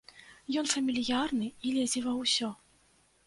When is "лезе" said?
1.77-2.03